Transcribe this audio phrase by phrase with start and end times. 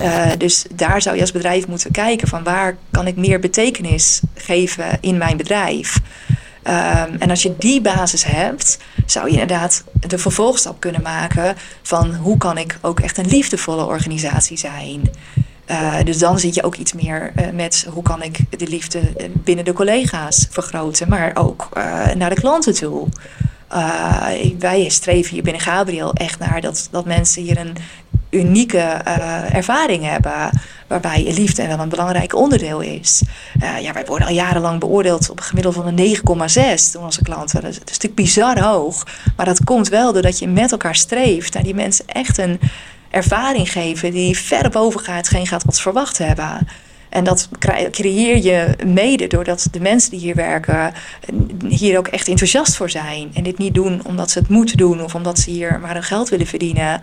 [0.00, 4.20] Uh, dus daar zou je als bedrijf moeten kijken van waar kan ik meer betekenis
[4.34, 6.00] geven in mijn bedrijf.
[6.68, 12.14] Um, en als je die basis hebt, zou je inderdaad de vervolgstap kunnen maken van
[12.14, 15.10] hoe kan ik ook echt een liefdevolle organisatie zijn.
[15.70, 19.00] Uh, dus dan zit je ook iets meer uh, met hoe kan ik de liefde
[19.32, 21.68] binnen de collega's vergroten, maar ook
[22.14, 23.08] naar de klanten toe.
[24.58, 27.76] wij streven hier binnen Gabriel echt naar dat, dat mensen hier een
[28.30, 28.78] unieke
[29.52, 30.50] ervaring hebben
[30.86, 33.22] waarbij liefde wel een belangrijk onderdeel is.
[33.62, 37.22] Uh, ja, wij worden al jarenlang beoordeeld op een gemiddelde van een 9,6 door onze
[37.22, 37.62] klanten.
[37.62, 39.06] Dat is, natuurlijk bizar hoog.
[39.36, 42.60] Maar dat komt wel doordat je met elkaar streeft naar die mensen echt een
[43.10, 46.68] ervaring geven die ver boven gaat, geen gaat wat verwacht hebben.
[47.08, 47.48] En dat
[47.90, 50.92] creëer je mede doordat de mensen die hier werken
[51.68, 53.30] hier ook echt enthousiast voor zijn.
[53.34, 56.02] En dit niet doen omdat ze het moeten doen of omdat ze hier maar hun
[56.02, 57.00] geld willen verdienen.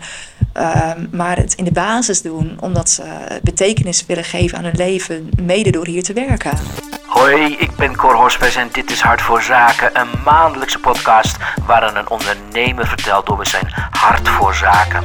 [0.54, 3.02] Um, maar het in de basis doen omdat ze
[3.42, 6.58] betekenis willen geven aan hun leven, mede door hier te werken.
[7.06, 11.36] Hoi, ik ben Cor en dit is Hart voor Zaken, een maandelijkse podcast
[11.66, 15.02] waarin een ondernemer vertelt over zijn hart voor zaken,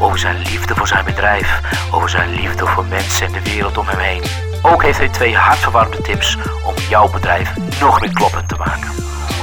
[0.00, 1.60] over zijn liefde voor zijn bedrijf,
[1.92, 4.51] over zijn liefde voor mensen en de wereld om hem heen.
[4.62, 8.90] Ook heeft hij twee hartverwarmde tips om jouw bedrijf nog meer kloppend te maken.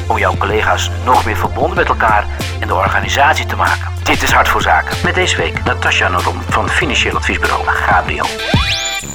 [0.08, 2.26] Om jouw collega's nog meer verbonden met elkaar
[2.60, 3.92] en de organisatie te maken.
[4.04, 4.98] Dit is Hart voor Zaken.
[5.04, 8.28] Met deze week Natasja Norom van financieel adviesbureau Gabriel.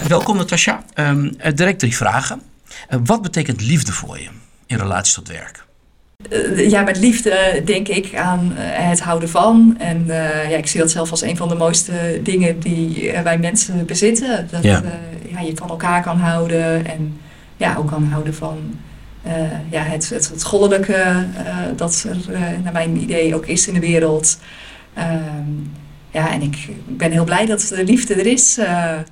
[0.09, 0.83] Welkom Natasja.
[0.95, 2.43] Um, direct drie vragen.
[2.91, 4.29] Uh, wat betekent liefde voor je
[4.67, 5.65] in relatie tot werk?
[6.31, 9.77] Uh, ja, met liefde denk ik aan uh, het houden van.
[9.79, 10.05] En
[10.49, 14.49] ja, ik zie dat zelf als een van de mooiste dingen die wij mensen bezitten.
[14.51, 14.83] Dat ja.
[15.31, 15.41] ja.
[15.41, 17.21] je van elkaar kan houden en
[17.57, 18.79] ja, ook kan houden van
[19.71, 21.27] ja, het, het, het goddelijke
[21.77, 22.17] dat er
[22.63, 24.39] naar mijn idee ook is in de wereld.
[24.95, 25.51] Ehm,
[26.11, 28.59] ja, en ik ben heel blij dat de liefde er is.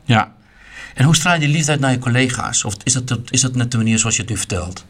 [0.04, 0.32] Ja,
[0.94, 2.64] en hoe straal je liefde uit naar je collega's?
[2.64, 4.84] Of is dat, is dat net de manier zoals je het nu vertelt?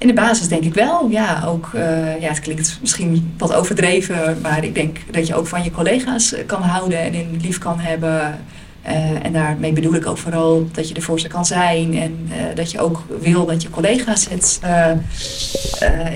[0.00, 1.08] In de basis denk ik wel.
[1.08, 5.46] Ja, ook, uh, ja, het klinkt misschien wat overdreven, maar ik denk dat je ook
[5.46, 8.38] van je collega's kan houden en in lief kan hebben.
[8.86, 12.70] Uh, en daarmee bedoel ik ook vooral dat je ervoor ze kan zijn en dat
[12.70, 14.58] je ook wil dat je collega's het,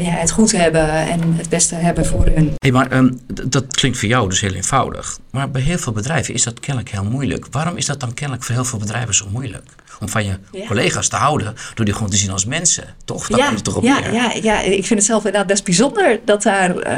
[0.00, 2.53] ja, het goed hebben en het beste hebben voor hun.
[2.58, 5.19] Hey, maar um, dat klinkt voor jou dus heel eenvoudig.
[5.31, 7.47] Maar bij heel veel bedrijven is dat kennelijk heel moeilijk.
[7.50, 9.64] Waarom is dat dan kennelijk voor heel veel bedrijven zo moeilijk?
[10.04, 10.66] Om van je ja.
[10.66, 12.84] collega's te houden, door die gewoon te zien als mensen.
[13.04, 13.28] Toch?
[13.28, 16.88] Dat ja, komt ja, ja, ja, ik vind het zelf inderdaad best bijzonder dat daar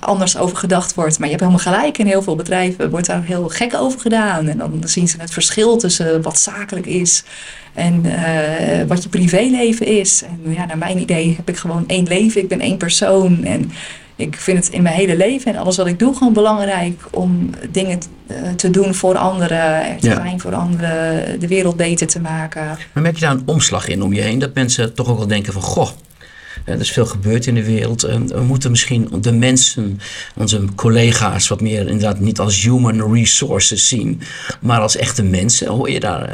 [0.00, 1.18] anders over gedacht wordt.
[1.18, 1.98] Maar je hebt helemaal gelijk.
[1.98, 4.48] In heel veel bedrijven wordt daar heel gek over gedaan.
[4.48, 7.24] En dan zien ze het verschil tussen wat zakelijk is
[7.74, 10.22] en uh, wat je privéleven is.
[10.22, 12.40] En ja, naar mijn idee heb ik gewoon één leven.
[12.40, 13.44] Ik ben één persoon.
[13.44, 13.72] En
[14.26, 17.50] ik vind het in mijn hele leven en alles wat ik doe gewoon belangrijk om
[17.70, 18.00] dingen
[18.56, 20.14] te doen voor anderen, er te ja.
[20.14, 22.64] zijn voor anderen, de wereld beter te maken.
[22.92, 24.38] Maar merk je daar een omslag in om je heen?
[24.38, 25.88] Dat mensen toch ook wel denken van, goh,
[26.64, 28.00] er is veel gebeurd in de wereld.
[28.02, 30.00] We moeten misschien de mensen,
[30.34, 34.20] onze collega's, wat meer inderdaad niet als human resources zien,
[34.60, 35.68] maar als echte mensen.
[35.68, 36.30] Hoor je daar,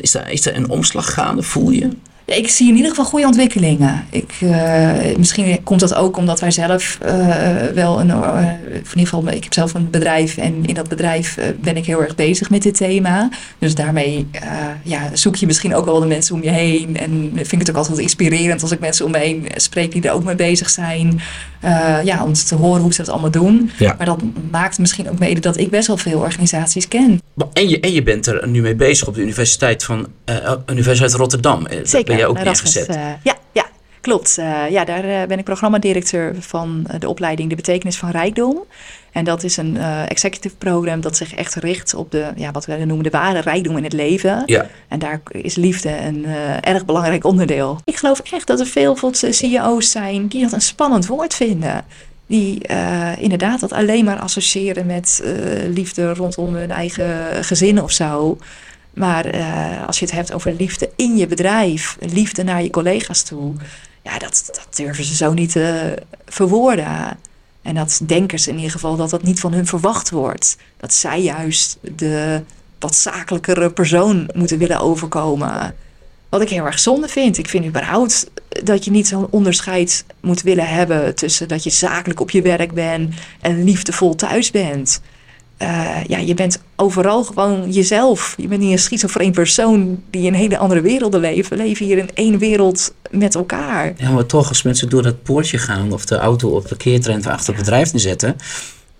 [0.00, 1.42] is, daar is daar een omslag gaande?
[1.42, 1.88] Voel je?
[2.24, 4.04] Ik zie in ieder geval goede ontwikkelingen.
[4.10, 7.36] Ik, uh, misschien komt dat ook omdat wij zelf uh,
[7.74, 8.08] wel een.
[8.08, 11.86] Uh, in ieder geval, ik heb zelf een bedrijf en in dat bedrijf ben ik
[11.86, 13.28] heel erg bezig met dit thema.
[13.58, 14.26] Dus daarmee
[14.82, 16.96] ja, zoek je misschien ook wel de mensen om je heen.
[16.96, 20.02] En vind ik het ook altijd inspirerend als ik mensen om me heen spreek die
[20.02, 21.20] er ook mee bezig zijn.
[22.04, 23.70] ja, om te horen hoe ze dat allemaal doen.
[23.78, 23.94] Ja.
[23.98, 27.20] Maar dat maakt misschien ook mede dat ik best wel veel organisaties ken.
[27.52, 30.06] En je, en je bent er nu mee bezig op de Universiteit van
[30.66, 31.66] Universiteit Rotterdam.
[31.82, 32.88] Zeker ben je ook neergezet.
[32.88, 33.66] Uh, ja, ja,
[34.00, 34.36] klopt.
[34.38, 38.64] Uh, ja, daar uh, ben ik programmadirecteur van de opleiding De Betekenis van Rijkdom.
[39.12, 39.76] En dat is een
[40.08, 43.76] executive program dat zich echt richt op de, ja, wat we noemen de ware rijkdom
[43.76, 44.42] in het leven.
[44.46, 44.66] Ja.
[44.88, 46.26] En daar is liefde een
[46.60, 47.80] erg belangrijk onderdeel.
[47.84, 51.84] Ik geloof echt dat er veel CEO's zijn die dat een spannend woord vinden
[52.26, 55.22] die uh, inderdaad dat alleen maar associëren met
[55.68, 58.38] liefde rondom hun eigen gezin of zo.
[58.94, 63.22] Maar uh, als je het hebt over liefde in je bedrijf, liefde naar je collega's
[63.22, 63.52] toe,
[64.02, 65.94] ja, dat, dat durven ze zo niet te
[66.26, 67.18] verwoorden.
[67.62, 70.56] En dat denken ze in ieder geval dat dat niet van hun verwacht wordt.
[70.76, 72.42] Dat zij juist de
[72.78, 75.74] wat zakelijkere persoon moeten willen overkomen.
[76.28, 77.38] Wat ik heel erg zonde vind.
[77.38, 78.30] Ik vind überhaupt
[78.64, 82.72] dat je niet zo'n onderscheid moet willen hebben tussen dat je zakelijk op je werk
[82.72, 85.00] bent en liefdevol thuis bent.
[85.62, 88.34] Uh, ja, je bent overal gewoon jezelf.
[88.36, 91.48] Je bent niet een schizofreen persoon die in hele andere werelden leeft.
[91.48, 93.92] We leven hier in één wereld met elkaar.
[93.96, 97.26] Ja, maar toch, als mensen door dat poortje gaan of de auto op de parkeertrein
[97.26, 98.36] achter het bedrijf zetten,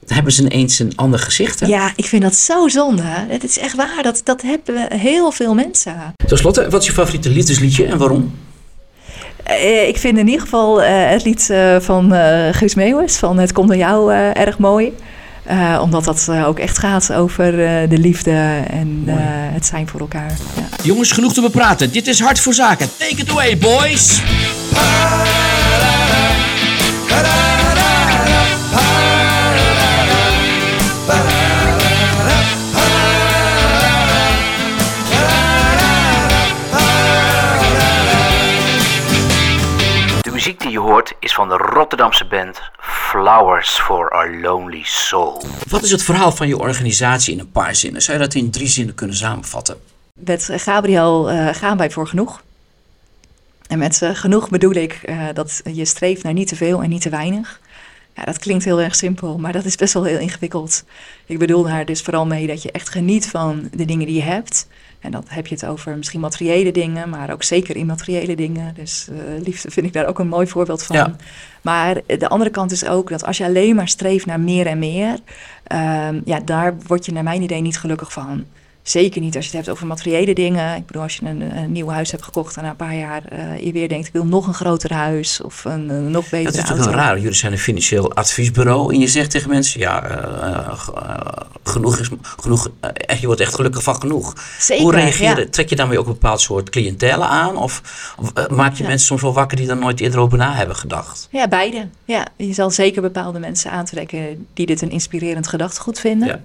[0.07, 1.61] hebben ze ineens een ander gezicht.
[1.61, 1.67] Hè?
[1.67, 3.03] Ja, ik vind dat zo zonde.
[3.07, 4.03] Het is echt waar.
[4.03, 6.15] Dat, dat hebben heel veel mensen.
[6.27, 8.33] Ten slotte, wat is je favoriete liefdesliedje en waarom?
[9.43, 13.39] Eh, ik vind in ieder geval eh, het lied eh, van uh, Guus Meeuwis van
[13.39, 14.93] Het komt door jou erg mooi.
[15.81, 17.57] Omdat dat ook echt gaat over
[17.89, 19.03] de liefde en
[19.53, 20.33] het zijn voor elkaar.
[20.57, 20.69] Ja.
[20.83, 21.93] Jongens, genoeg te bepraten.
[21.93, 22.89] Dit is Hart voor Zaken.
[22.99, 24.21] Take it away, boys!
[40.73, 45.45] Die je hoort is van de Rotterdamse band Flowers for Our Lonely Soul.
[45.69, 48.03] Wat is het verhaal van je organisatie in een paar zinnen?
[48.03, 49.77] Zou je dat in drie zinnen kunnen samenvatten?
[50.21, 52.43] Met Gabriel uh, gaan wij voor genoeg.
[53.67, 56.89] En met uh, genoeg bedoel ik uh, dat je streeft naar niet te veel en
[56.89, 57.61] niet te weinig.
[58.17, 60.85] Ja, dat klinkt heel erg simpel, maar dat is best wel heel ingewikkeld.
[61.27, 64.23] Ik bedoel daar dus vooral mee dat je echt geniet van de dingen die je
[64.23, 64.67] hebt.
[65.01, 68.75] En dan heb je het over misschien materiële dingen, maar ook zeker immateriële dingen.
[68.75, 70.97] Dus uh, liefde vind ik daar ook een mooi voorbeeld van.
[70.97, 71.17] Ja.
[71.63, 74.79] Maar de andere kant is ook dat als je alleen maar streeft naar meer en
[74.79, 78.45] meer, um, ja, daar word je naar mijn idee niet gelukkig van.
[78.83, 80.77] Zeker niet als je het hebt over materiële dingen.
[80.77, 83.23] Ik bedoel, als je een, een nieuw huis hebt gekocht en na een paar jaar
[83.33, 86.45] uh, je weer denkt: ik wil nog een groter huis of een, een nog betere
[86.45, 87.19] Dat is natuurlijk raar.
[87.19, 91.17] Jullie zijn een financieel adviesbureau en je zegt tegen mensen: ja, uh, uh,
[91.65, 92.09] genoeg is
[92.41, 92.69] genoeg.
[93.21, 94.35] je wordt echt gelukkig van genoeg.
[94.59, 95.43] Zeker, Hoe reageer je?
[95.43, 95.51] ja.
[95.51, 97.57] Trek je daarmee ook een bepaald soort cliëntelen aan?
[97.57, 97.83] Of,
[98.19, 98.89] of maak je Ja.
[98.89, 101.29] mensen soms wel wakker die er nooit eerder over na hebben gedacht?
[101.31, 101.89] Ja, beide.
[102.05, 106.29] Ja, je zal zeker bepaalde mensen aantrekken die dit een inspirerend gedachtegoed vinden.
[106.29, 106.41] Ja.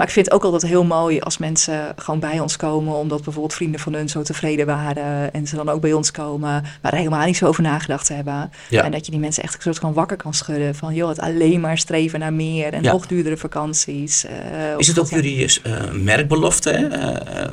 [0.00, 3.22] Maar ik vind het ook altijd heel mooi als mensen gewoon bij ons komen, omdat
[3.22, 6.94] bijvoorbeeld vrienden van hun zo tevreden waren en ze dan ook bij ons komen, waar
[6.94, 8.50] helemaal niet zo over nagedacht hebben.
[8.68, 8.84] Ja.
[8.84, 11.20] En dat je die mensen echt een soort van wakker kan schudden van, joh, het
[11.20, 12.92] alleen maar streven naar meer en Ja.
[12.92, 14.24] nog duurdere vakanties.
[14.24, 14.32] eh,
[14.78, 16.70] Is het ook jullie eh, merkbelofte?
[16.70, 16.86] Hè?
[16.86, 17.48] Eh,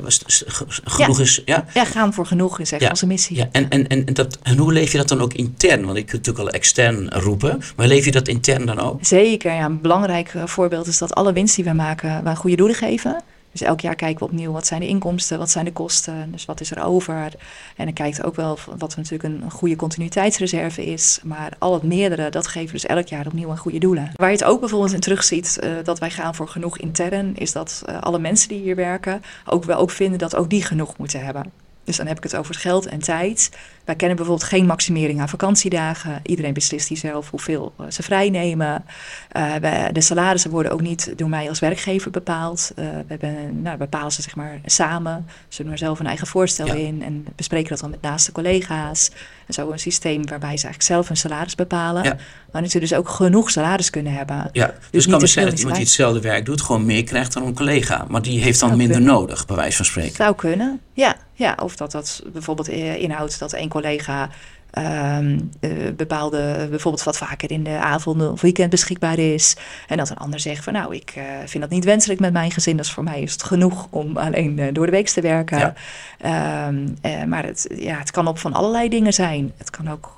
[0.84, 1.42] genoeg is.
[1.44, 1.64] Ja?
[1.74, 3.36] Ja, gaan voor genoeg is echt Ja, onze missie.
[3.36, 5.84] Ja, en, en, en, dat, en hoe leef je dat dan ook intern?
[5.84, 8.98] Want ik kunt natuurlijk al extern roepen, maar leef je dat intern dan ook?
[9.04, 9.64] Zeker, ja.
[9.64, 13.22] Een belangrijk voorbeeld is dat alle winst die we maken, goede doelen geven.
[13.52, 16.44] Dus elk jaar kijken we opnieuw wat zijn de inkomsten, wat zijn de kosten, dus
[16.44, 17.32] wat is er over.
[17.76, 21.20] En dan kijkt ook wel wat natuurlijk een, goede continuïteitsreserve is.
[21.24, 24.10] Maar al het meerdere, dat geven dus elk jaar opnieuw aan goede doelen.
[24.14, 27.52] Waar je het ook bijvoorbeeld in terugziet, eh dat wij gaan voor genoeg intern, is
[27.52, 30.96] dat eh, alle mensen die hier werken ook wel ook vinden dat ook die genoeg
[30.96, 31.67] moeten hebben.
[31.88, 33.50] Dus dan heb ik het over het geld en tijd.
[33.84, 36.20] Wij kennen bijvoorbeeld geen maximering aan vakantiedagen.
[36.22, 38.84] Iedereen beslist hier zelf hoeveel eh, ze vrij nemen.
[39.28, 39.54] Eh,
[39.92, 42.72] de salarissen worden ook niet door mij als werkgever bepaald.
[42.76, 45.26] Eh, we hebben, nou, bepalen ze zeg maar samen.
[45.48, 46.74] Ze doen er zelf een eigen voorstel Ja.
[46.74, 49.10] in en bespreken dat dan met naaste collega's.
[49.46, 52.02] En zo een systeem waarbij ze eigenlijk zelf hun salaris bepalen.
[52.02, 52.16] Ja.
[52.52, 54.48] Maar ze dus ook genoeg salaris kunnen hebben.
[54.52, 56.86] Ja, dus, niet het te kan veel, zijn dat iemand die hetzelfde werk doet, gewoon
[56.86, 58.04] meer krijgt dan een collega.
[58.08, 59.14] Maar die heeft dan Zou minder kunnen.
[59.14, 60.14] nodig, bij wijze van spreken.
[60.16, 61.16] Zou kunnen, ja.
[61.38, 61.56] Ja.
[61.62, 64.28] Of dat dat bijvoorbeeld eh, inhoudt dat één collega
[64.70, 69.56] ehm, eh, bepaalde, bijvoorbeeld wat vaker in de avond of weekend beschikbaar is.
[69.86, 72.50] En dat een ander zegt van nou, ik eh, vind dat niet wenselijk met mijn
[72.50, 72.76] gezin.
[72.76, 75.58] Dus voor mij is het genoeg om alleen door de week te werken.
[75.58, 75.74] Ja.
[76.18, 79.52] Ehm, eh, maar het, ja, het kan op van allerlei dingen zijn.
[79.56, 80.16] Het kan ook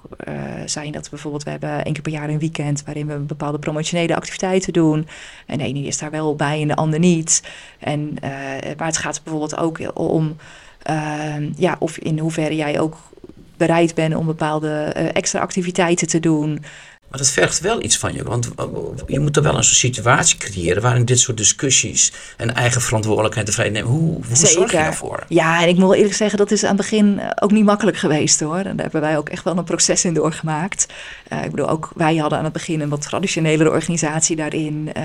[0.64, 4.16] zijn dat bijvoorbeeld we hebben één keer per jaar een weekend waarin we bepaalde promotionele
[4.16, 5.08] activiteiten doen.
[5.46, 7.42] En de ene is daar wel bij en de ander niet.
[7.78, 8.16] En,
[8.76, 10.36] maar het gaat bijvoorbeeld ook om
[11.56, 12.96] ja, of in hoeverre jij ook
[13.60, 16.64] bereid bent om bepaalde eh, extra activiteiten te doen.
[17.10, 18.64] Maar dat vergt wel iets van je, want uh,
[19.06, 23.46] je moet er wel een soort situatie creëren waarin dit soort discussies en eigen verantwoordelijkheid
[23.46, 23.90] te vrij nemen.
[23.90, 25.24] Hoe, hoe zorg je daarvoor?
[25.28, 27.64] Ja, en ik moet wel eerlijk zeggen, dat is aan het begin eh, ook niet
[27.64, 28.56] makkelijk geweest hoor.
[28.56, 30.86] En daar hebben wij ook echt wel een proces in doorgemaakt.
[31.32, 35.02] Uh, ik bedoel, ook wij hadden aan het begin een wat traditionelere organisatie daarin, uh,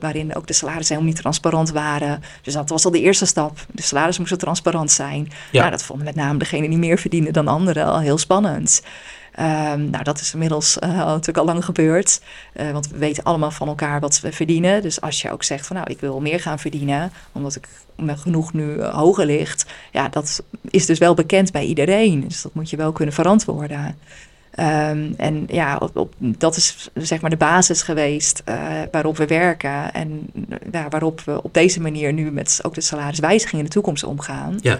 [0.00, 2.22] waarin ook de salarissen helemaal niet transparant waren.
[2.42, 3.58] Dus dat was al de eerste stap.
[3.70, 5.32] De salarissen moesten transparant zijn.
[5.50, 5.58] Ja.
[5.58, 8.82] Nou, dat vonden met name degenen die meer verdienen dan anderen al heel spannend.
[9.40, 12.20] Um, nou, dat is inmiddels uh, natuurlijk al lang gebeurd.
[12.56, 14.82] Uh, want we weten allemaal van elkaar wat we verdienen.
[14.82, 18.16] Dus als je ook zegt van nou, ik wil meer gaan verdienen, omdat ik me
[18.16, 19.66] genoeg nu uh, hoger ligt.
[19.92, 22.28] Ja, dat is dus wel bekend bij iedereen.
[22.28, 23.98] Dus dat moet je wel kunnen verantwoorden.
[24.58, 28.42] Um, en ja, op, dat is zeg maar de basis geweest
[28.90, 29.92] waarop we werken.
[29.92, 30.30] En
[30.72, 34.58] ja, waarop we op deze manier nu met ook de salariswijziging in de toekomst omgaan.
[34.60, 34.78] Ja.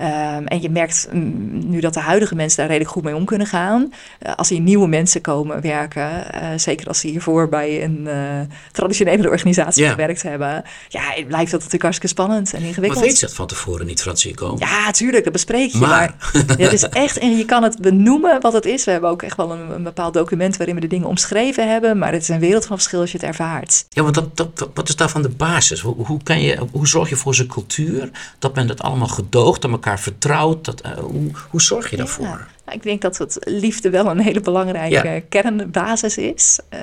[0.00, 3.24] Ehm, en je merkt mm, nu dat de huidige mensen daar redelijk goed mee om
[3.24, 3.92] kunnen gaan.
[4.26, 8.40] Uh, als hier nieuwe mensen komen werken, uh, zeker als ze hiervoor bij een uh,
[8.72, 9.94] traditionele organisatie yeah.
[9.94, 12.94] gewerkt hebben, ja, blijft dat natuurlijk hartstikke spannend en ingewikkeld.
[12.94, 14.56] Maar weet je dat van tevoren niet, Francisco?
[14.58, 15.78] Ja, tuurlijk, dat bespreek je.
[15.78, 16.14] Maar, maar
[16.58, 18.84] het is echt, en je kan het benoemen wat het is.
[18.84, 21.98] We hebben ook echt wel een, een, bepaald document waarin we de dingen omschreven hebben,
[21.98, 23.86] maar het is een wereld van verschil als je het ervaart.
[23.88, 25.80] Ja, want dat, dat, wat is daarvan de basis?
[25.80, 29.62] Hoe, hoe, kan je, hoe zorg je voor zijn cultuur dat men dat allemaal gedoogt,
[29.62, 30.64] dat elkaar vertrouwt?
[30.64, 32.46] Dat, uh, hoe, hoe zorg je daarvoor?
[32.70, 35.20] Nou, ik denk dat het liefde wel een hele belangrijke ja.
[35.28, 36.58] kernbasis is.
[36.74, 36.80] Uh,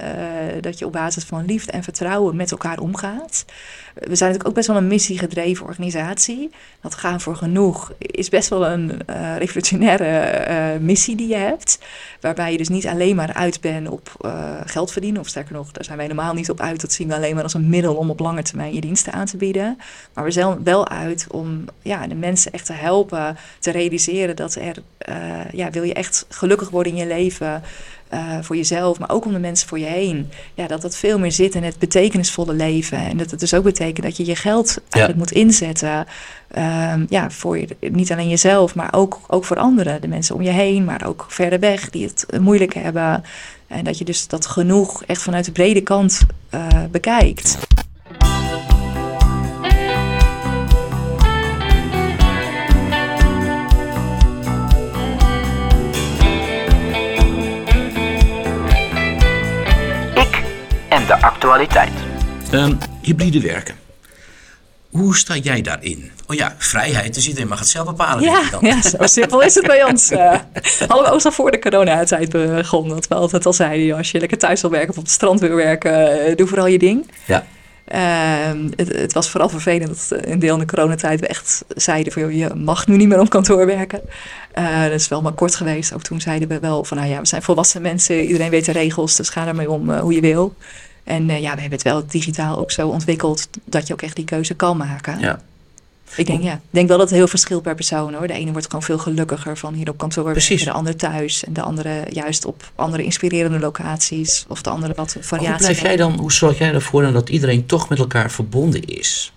[0.62, 3.46] dat je op basis van liefde en vertrouwen met elkaar omgaat.
[3.94, 6.50] We zijn natuurlijk ook best wel een missiegedreven organisatie.
[6.82, 11.80] Dat gaan voor genoeg is best wel een uh, revolutionaire uh, missie die je hebt.
[12.22, 14.32] Waarbij je dus niet alleen maar uit bent op
[14.66, 15.22] geld verdienen.
[15.22, 16.82] Of sterker nog, daar zijn wij helemaal niet op uit.
[16.82, 19.26] Dat zien we alleen maar als een middel om op lange termijn je diensten aan
[19.26, 19.78] te bieden.
[20.14, 24.56] Maar we zijn wel uit om ja, de mensen echt te helpen te realiseren dat
[24.56, 24.84] er,
[25.52, 27.64] ja, wil je echt gelukkig worden in je leven.
[28.14, 30.30] Uh, voor jezelf, maar ook om de mensen voor je heen.
[30.54, 32.98] Ja, dat dat veel meer zit in het betekenisvolle leven.
[32.98, 35.18] En dat het dus ook betekent dat je je geld eigenlijk ja.
[35.18, 36.08] moet inzetten.
[36.58, 40.02] Um, ja, voor je, niet alleen jezelf, maar ook, ook voor anderen.
[40.02, 43.24] De mensen om je heen, maar ook verder weg die het moeilijk hebben.
[43.68, 46.22] En dat je dus dat genoeg echt vanuit de brede kant
[46.54, 47.58] uh, bekijkt.
[61.08, 61.92] De actualiteit.
[62.54, 63.76] Um, hybride werken.
[64.90, 66.12] Hoe sta jij daarin?
[66.28, 68.24] Oh ja, vrijheid, dus iedereen mag het zelf bepalen.
[68.24, 70.12] Ja, ja zo simpel is het bij ons.
[70.12, 70.20] Uh,
[70.88, 72.96] hadden we ook al voor de corona-tijd begonnen.
[72.96, 75.40] Dat we altijd al zeiden, als je lekker thuis wil werken of op het strand
[75.40, 77.12] wil werken, uh, doe vooral je ding.
[77.26, 77.46] Ja.
[77.94, 82.14] Uh, het, het, was vooral vervelend dat een deel in de coronatijd we echt zeiden
[82.14, 84.02] van je mag nu niet meer op kantoor werken.
[84.58, 85.94] Uh, dat is wel maar kort geweest.
[85.94, 88.72] Ook toen zeiden we wel van nou ja, we zijn volwassen mensen, iedereen weet de
[88.72, 90.56] regels, dus ga ermee om uh, hoe je wil.
[91.08, 94.16] En uh, ja, we hebben het wel digitaal ook zo ontwikkeld dat je ook echt
[94.16, 95.20] die keuze kan maken.
[95.20, 95.42] Ja.
[96.16, 98.28] Ik denk, ja, ik denk wel dat het heel verschilt per persoon hoor.
[98.28, 100.50] De ene wordt gewoon veel gelukkiger van hier op kantoor Precies.
[100.50, 101.44] werken, de andere thuis.
[101.44, 104.46] En de andere juist op andere inspirerende locaties.
[104.48, 105.50] Of de andere wat variatie.
[105.50, 108.84] Hoe blijf jij dan, hoe zorg jij ervoor dan dat iedereen toch met elkaar verbonden
[108.84, 109.32] is?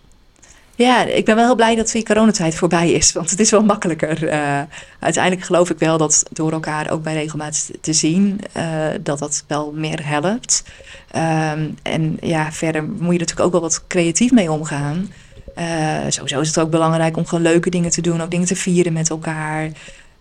[0.80, 3.12] Ja, ik ben wel heel blij dat die coronatijd voorbij is.
[3.12, 4.22] Want het is wel makkelijker.
[4.22, 4.60] Uh,
[4.98, 8.64] uiteindelijk geloof ik wel dat door elkaar ook bij regelmaat te zien, uh,
[9.00, 10.64] dat dat wel meer helpt.
[11.16, 15.12] Um, en ja, verder moet je natuurlijk ook wel wat creatief mee omgaan.
[15.58, 18.56] Uh, sowieso is het ook belangrijk om gewoon leuke dingen te doen, ook dingen te
[18.56, 19.70] vieren met elkaar.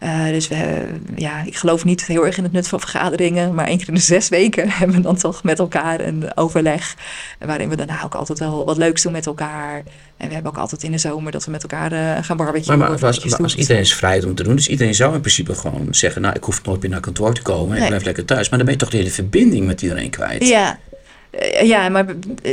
[0.03, 3.67] Uh, dus we, ja, ik geloof niet heel erg in het nut van vergaderingen, maar
[3.67, 6.95] één keer in de zes weken hebben we dan toch met elkaar een overleg.
[7.39, 9.83] Waarin we daarna ook altijd wel wat leuks doen met elkaar.
[10.17, 12.77] En we hebben ook altijd in de zomer dat we met elkaar uh, gaan barbecuen.
[12.77, 15.87] Maar, maar als, iedereen is vrij om te doen, dus iedereen zou in principe gewoon
[15.91, 17.81] zeggen: Nou, ik hoef nooit meer naar kantoor te komen, nee.
[17.81, 18.49] ik blijf lekker thuis.
[18.49, 20.47] Maar dan ben je toch de hele verbinding met iedereen kwijt.
[20.47, 20.79] Ja,
[21.61, 22.05] ja, maar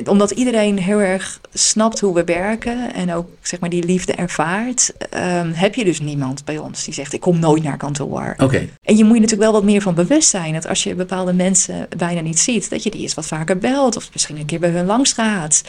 [0.04, 4.92] omdat iedereen heel erg snapt hoe we werken en ook zeg maar die liefde ervaart,
[5.14, 8.34] um, heb je dus niemand bij ons die zegt: Ik kom nooit naar kantoor.
[8.38, 8.68] Okay.
[8.82, 11.32] En je moet je natuurlijk wel wat meer van bewust zijn dat als je bepaalde
[11.32, 14.60] mensen bijna niet ziet, dat je die eens wat vaker belt of misschien een keer
[14.60, 15.62] bij hun langs gaat.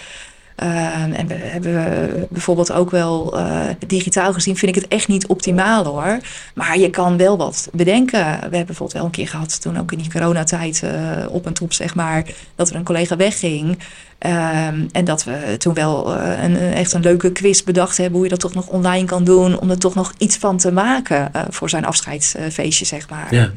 [0.64, 5.28] Uh, en we hebben bijvoorbeeld ook wel uh, digitaal gezien, vind ik het echt niet
[5.28, 6.18] optimaal hoor.
[6.54, 8.20] Maar je kan wel wat bedenken.
[8.20, 10.92] We hebben bijvoorbeeld wel een keer gehad, toen ook in die coronatijd uh,
[11.30, 12.24] op en top, zeg maar,
[12.56, 13.70] dat er een collega wegging.
[13.70, 18.24] Um, en dat we toen wel uh, een, echt een leuke quiz bedacht hebben hoe
[18.24, 19.60] je dat toch nog online kan doen.
[19.60, 23.34] Om er toch nog iets van te maken voor zijn afscheidsfeestje, zeg maar.
[23.36, 23.52] Ja.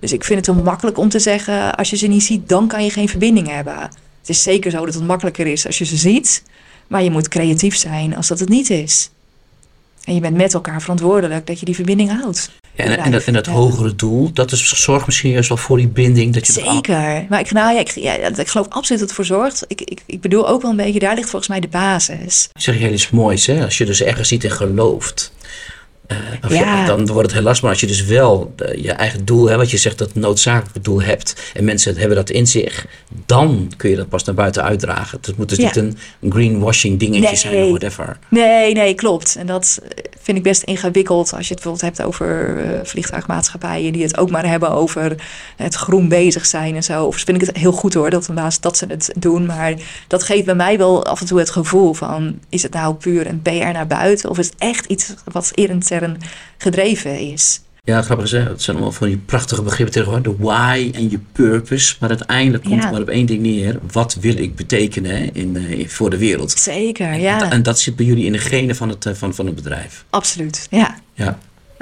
[0.00, 2.66] Dus ik vind het heel makkelijk om te zeggen, als je ze niet ziet, dan
[2.66, 3.88] kan je geen verbinding hebben.
[4.26, 6.42] Het is zeker zo dat het makkelijker is als je ze ziet,
[6.86, 9.10] maar je moet creatief zijn als dat het niet is.
[10.04, 12.50] En je bent met elkaar verantwoordelijk dat je die verbinding houdt.
[12.74, 15.76] Ja, en, en, dat, en dat hogere doel, dat is, zorgt misschien juist wel voor
[15.76, 16.34] die binding.
[16.34, 17.26] Dat je Zeker.
[17.28, 19.64] Maar ik, nou, ja, ik, ja, ik geloof absoluut dat het voor zorgt.
[19.68, 22.48] Ik, ik, ik bedoel ook wel een beetje, daar ligt volgens mij de basis.
[22.54, 23.64] Zeg je iets moois, hè?
[23.64, 25.32] Als je dus ergens ziet en gelooft.
[26.48, 26.86] Ja.
[26.86, 27.62] dan wordt het heel lastig.
[27.62, 30.80] Maar als je dus wel uh, je eigen doel hebt, wat je zegt dat noodzakelijke
[30.80, 32.86] doel hebt, en mensen hebben dat in zich,
[33.26, 35.18] dan kun je dat pas naar buiten uitdragen.
[35.20, 35.64] Het moet dus Ja.
[35.64, 35.96] niet een
[36.28, 37.36] greenwashing dingetje Nee.
[37.36, 38.18] zijn of whatever.
[38.28, 39.36] Nee, nee, klopt.
[39.36, 39.80] En dat
[40.22, 44.30] vind ik best ingewikkeld als je het bijvoorbeeld hebt over eh, vliegtuigmaatschappijen die het ook
[44.30, 45.16] maar hebben over
[45.56, 47.04] het groen bezig zijn en zo.
[47.04, 49.46] Of vind ik het heel goed hoor dat, helaas dat ze het doen.
[49.46, 49.74] Maar
[50.06, 53.26] dat geeft bij mij wel af en toe het gevoel van is het nou puur
[53.26, 55.50] een PR naar buiten of is het echt iets wat
[56.58, 57.60] gedreven is?
[57.84, 60.32] Ja, grappig is, het zijn allemaal van die prachtige begrippen tegenwoordig.
[60.36, 61.96] De why en je purpose.
[62.00, 62.82] Maar uiteindelijk komt Ja.
[62.82, 63.78] het maar op één ding neer.
[63.92, 66.50] Wat wil ik betekenen in, eh, voor de wereld?
[66.50, 67.50] Zeker, En, ja.
[67.50, 70.04] en dat zit bij jullie in de genen van het, eh, van, van het bedrijf.
[70.10, 70.96] Absoluut, ja.
[71.14, 71.38] Ja.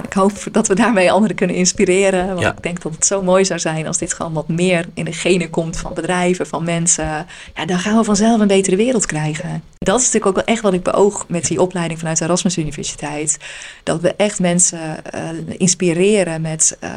[0.07, 2.27] Ik hoop dat we daarmee anderen kunnen inspireren.
[2.27, 2.53] Want Ja.
[2.53, 5.13] ik denk dat het zo mooi zou zijn als dit gewoon wat meer in de
[5.13, 7.27] genen komt van bedrijven, van mensen.
[7.55, 9.63] Ja, dan gaan we vanzelf een betere wereld krijgen.
[9.79, 12.59] Dat is natuurlijk ook wel echt wat ik beoog met die opleiding vanuit de Erasmus
[12.59, 13.39] Universiteit.
[13.83, 15.23] Dat we echt mensen eh,
[15.57, 16.91] inspireren met, eh,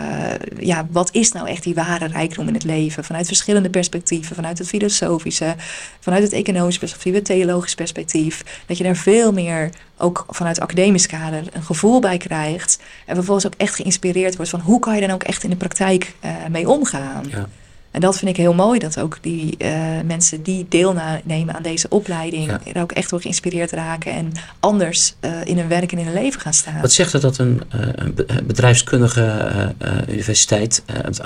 [0.59, 3.03] ja, wat is nou echt die ware rijkdom in het leven?
[3.03, 5.55] Vanuit verschillende perspectieven, vanuit het filosofische,
[5.99, 8.43] vanuit het economische perspectief, het theologisch perspectief.
[8.65, 12.79] Dat je daar veel meer, ook vanuit academisch kader, een gevoel bij krijgt.
[13.05, 15.55] En vervolgens ook echt geïnspireerd wordt van hoe kan je dan ook echt in de
[15.55, 17.25] praktijk eh, mee omgaan.
[17.29, 17.47] Ja.
[17.91, 19.71] En dat vind ik heel mooi, dat ook die eh,
[20.05, 22.59] mensen die deelnemen aan deze opleiding Ja.
[22.73, 26.13] er ook echt door geïnspireerd raken en anders eh, in hun werk en in hun
[26.13, 26.81] leven gaan staan.
[26.81, 29.75] Wat zegt het dat een, eh, bedrijfskundige
[30.09, 30.83] universiteit,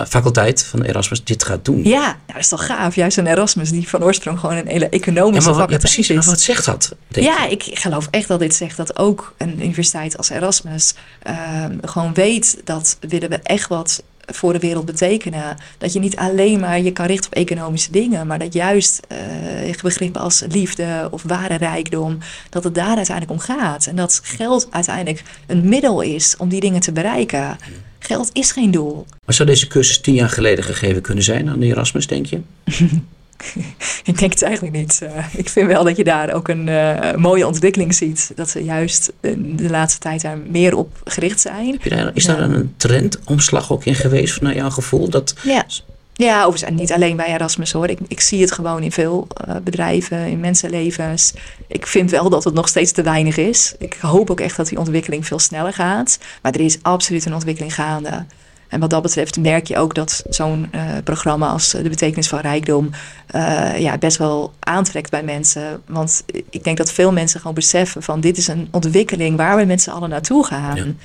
[0.07, 1.83] faculteit van Erasmus dit gaat doen?
[1.83, 2.95] Ja, nou, dat is toch gaaf.
[2.95, 6.07] Juist een Erasmus die van oorsprong gewoon een hele economische maar wat, ja, precies.
[6.07, 6.25] Maar is.
[6.25, 6.95] wat zegt dat?
[7.07, 12.13] Ja, ik geloof echt dat dit zegt dat ook een universiteit als Erasmus ehm, gewoon
[12.13, 14.03] weet dat willen we echt wat
[14.33, 15.57] voor de wereld betekenen.
[15.77, 19.81] Dat je niet alleen maar je kan richten op economische dingen, maar dat juist eh,
[19.81, 22.17] begrippen als liefde of ware rijkdom,
[22.49, 23.85] dat het daar uiteindelijk om gaat.
[23.85, 27.57] En dat geld uiteindelijk een middel is om die dingen te bereiken.
[27.99, 29.05] Geld is geen doel.
[29.25, 32.41] Maar zou deze cursus tien jaar geleden gegeven kunnen zijn aan de Erasmus, denk je?
[34.03, 35.01] Ik denk het eigenlijk niet.
[35.01, 38.31] Eh, ik vind wel dat je daar ook een eh, mooie ontwikkeling ziet.
[38.35, 39.11] Dat ze juist
[39.55, 41.79] de laatste tijd daar meer op gericht zijn.
[41.83, 42.35] Daar- Is Ja.
[42.35, 45.09] daar een trendomslag ook in geweest, naar jouw gevoel?
[45.09, 45.65] Dat, Ja.
[46.13, 47.87] Ja, overigens niet alleen bij Erasmus hoor.
[47.89, 51.33] Ik, ik zie het gewoon in veel eh, bedrijven, in mensenlevens.
[51.67, 53.75] Ik vind wel dat het nog steeds te weinig is.
[53.79, 56.19] Ik hoop ook echt dat die ontwikkeling veel sneller gaat.
[56.41, 58.25] Maar er is absoluut een ontwikkeling gaande.
[58.71, 62.39] En wat dat betreft merk je ook dat zo'n eh, programma als De Betekenis van
[62.39, 62.89] Rijkdom
[63.27, 65.81] eh, ja, best wel aantrekt bij mensen.
[65.85, 69.65] Want ik denk dat veel mensen gewoon beseffen van dit is een ontwikkeling waar we
[69.65, 70.97] met z'n allen naartoe gaan.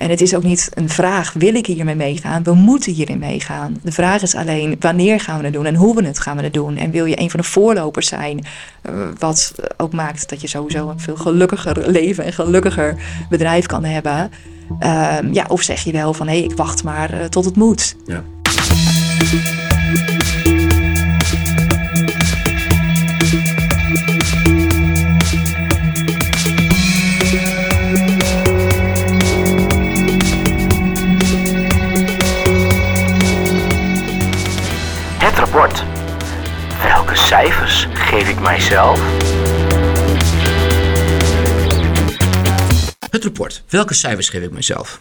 [0.00, 2.42] En het is ook niet een vraag, wil ik hiermee meegaan?
[2.42, 3.76] We moeten hierin meegaan.
[3.82, 6.42] De vraag is alleen, wanneer gaan we het doen en hoe we het gaan we
[6.42, 6.76] het doen?
[6.76, 8.44] En wil je een van de voorlopers zijn,
[8.82, 12.96] eh, wat ook maakt dat je sowieso een veel gelukkiger leven en gelukkiger
[13.28, 14.30] bedrijf kan hebben?
[14.78, 17.56] Ehm, ja, of zeg je wel van, hé, hey, ik wacht maar eh, tot het
[17.56, 17.96] moet.
[18.06, 18.22] ja.
[35.60, 35.84] Het rapport.
[36.82, 39.00] Welke cijfers geef ik mijzelf?
[43.10, 43.62] Het rapport.
[43.68, 45.00] Welke cijfers geef ik mezelf?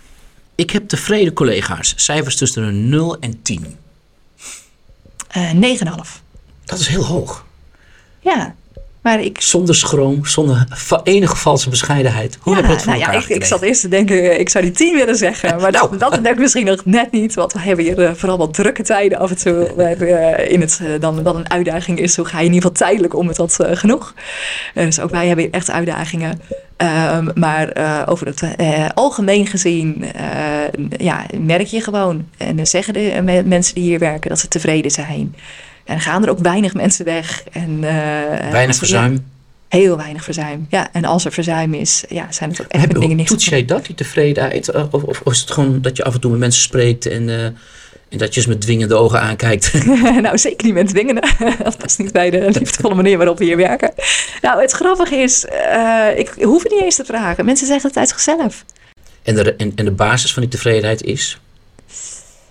[0.55, 1.93] Ik heb tevreden collega's.
[1.95, 3.77] Cijfers tussen een 0 en 10.
[5.27, 5.59] Eh 9,5.
[6.65, 7.45] Dat is heel hoog.
[8.19, 8.55] Ja,
[9.01, 12.38] maar ik Zonder schroom, zonder va- enige valse bescheidenheid.
[12.41, 13.57] Hoe heb je dat voor nou ja, elkaar ik, ik gekregen?
[13.57, 15.62] zat eerst te denken, eh, ik zou die tien willen zeggen.
[15.62, 17.33] Maar dat, dat denk ik misschien nog net niet.
[17.33, 19.71] Want we hebben hier eh, vooral wat drukke tijden af en toe.
[19.77, 22.88] Hebben eh, in het, dan, dan een uitdaging is, hoe ga je in ieder geval
[22.88, 24.13] tijdelijk om met dat genoeg.
[24.73, 26.41] Dus ook wij hebben hier echt uitdagingen.
[26.77, 27.71] Ehm, maar
[28.07, 28.43] over het
[28.93, 30.05] algemeen gezien
[30.97, 32.25] ja, merk je gewoon.
[32.38, 35.35] En dan zeggen de me- mensen die hier werken dat ze tevreden zijn.
[35.89, 37.43] En gaan er ook weinig mensen weg.
[37.52, 39.13] En, eh, Weinig verzuim.
[39.13, 39.19] ja,
[39.78, 40.67] heel weinig verzuim.
[40.69, 43.28] Ja, en als er verzuim is, ja, zijn het ook echt dingen niet.
[43.28, 44.69] toets jij dat, die tevredenheid?
[44.69, 47.06] Eh, Of, of, of is het gewoon dat je af en toe met mensen spreekt
[47.06, 47.43] en, eh,
[48.10, 49.73] en dat je ze met dwingende ogen aankijkt?
[50.21, 51.23] nou, zeker niet met dwingende.
[51.63, 53.93] dat past niet bij de liefdevolle manier waarop we hier werken.
[54.41, 55.45] Nou, het grappige is,
[56.15, 57.45] ik hoef het niet eens te vragen.
[57.45, 58.65] Mensen zeggen het uit zichzelf.
[59.23, 61.39] en, de, en, en de basis van die tevredenheid is?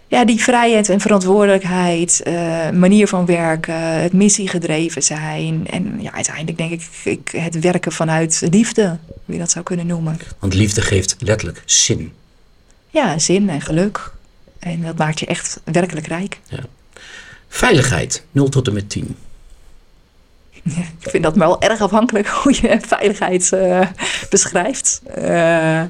[0.08, 5.66] Ja, die vrijheid en verantwoordelijkheid, eh, manier van werken, het missiegedreven zijn.
[5.70, 9.86] En ja, uiteindelijk denk ik, ik het werken vanuit liefde, wie je dat zou kunnen
[9.86, 10.18] noemen.
[10.38, 12.12] Want liefde geeft letterlijk zin.
[12.90, 14.12] Ja, zin en geluk.
[14.58, 16.38] En dat maakt je echt werkelijk rijk.
[17.48, 19.16] Veiligheid, 0 tot en met 10.
[20.62, 23.86] Ja, ik vind dat wel erg afhankelijk hoe je veiligheid eh,
[24.30, 25.00] beschrijft.
[25.14, 25.82] Eh,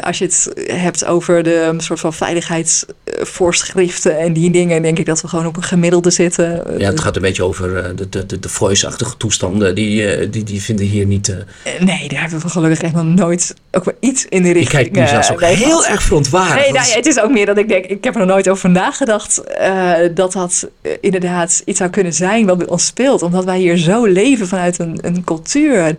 [0.00, 5.20] als je het hebt over de soort van veiligheidsvoorschriften en die dingen, denk ik dat
[5.20, 6.62] we gewoon op een gemiddelde zitten.
[6.78, 9.74] Ja, het gaat een beetje over eh, de, de, de, de voice-achtige toestanden.
[9.74, 11.28] Die, eh, die, die vinden hier niet...
[11.28, 11.36] eh,
[11.74, 14.54] Eh, nee, daar hebben we gelukkig echt nog nooit ook maar iets in de ik
[14.54, 14.82] richting.
[14.82, 16.54] kijk nu zelfs ook eh, nee, heel erg verontwaardigd.
[16.60, 18.48] Nee, nou, ja, het is ook meer dat ik denk, ik heb er nog nooit
[18.48, 23.22] over nagedacht eh, dat dat eh, inderdaad iets zou kunnen zijn wat bij ons speelt.
[23.22, 25.96] Omdat wij hier zo leven vanuit een, een cultuur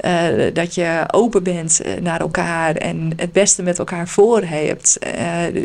[0.00, 4.98] Eh, dat je open bent eh, naar elkaar en het beste met elkaar voor hebt.
[4.98, 5.12] Eh,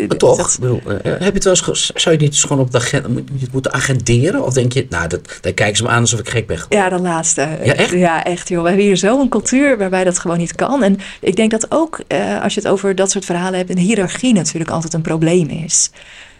[0.07, 2.59] Maar toch, dat- bedoel, heb je het wel eens, zou je het niet eens gewoon
[2.63, 4.45] op de agenda moet je het moeten agenderen?
[4.45, 6.59] Of denk je, nou, dat, daar kijken ze me aan alsof ik gek ben?
[6.69, 7.47] Ja, dat laatste.
[7.63, 7.91] Ja, echt?
[7.91, 8.61] Ja, echt joh.
[8.61, 10.83] We hebben hier zo'n cultuur waarbij dat gewoon niet kan.
[10.83, 11.99] En ik denk dat ook,
[12.41, 15.89] als je het over dat soort verhalen hebt, een hiërarchie natuurlijk altijd een probleem is.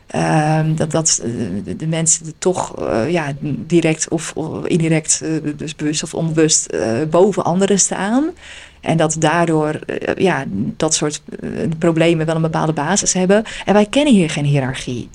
[0.08, 6.04] Ehm, dat dat eh, de, mensen toch eh, ja, direct of, indirect, eh, dus bewust
[6.04, 6.74] of onbewust,
[7.10, 8.30] boven anderen staan.
[8.82, 9.80] En dat daardoor
[10.18, 10.46] ja,
[10.78, 11.22] dat soort
[11.80, 13.44] problemen wel een bepaalde basis hebben.
[13.66, 15.10] En wij kennen hier geen hiërarchie.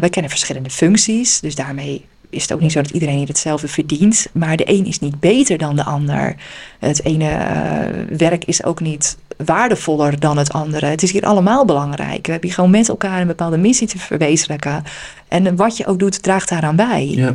[0.00, 3.68] Wij kennen verschillende functies, dus daarmee is het ook niet zo dat iedereen hier hetzelfde
[3.68, 4.26] verdient.
[4.32, 6.34] Maar de een is niet beter dan de ander.
[6.78, 10.86] Het ene eh, werk is ook niet waardevoller dan het andere.
[10.86, 12.26] Het is hier allemaal belangrijk.
[12.26, 14.84] We hebben hier gewoon met elkaar een bepaalde missie te verwezenlijken.
[15.28, 17.06] En wat je ook doet, draagt daaraan bij.
[17.06, 17.34] Ja.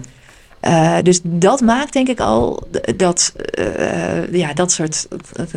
[0.60, 5.08] Eh, dus dat maakt denk ik al dat eh, ja, dat soort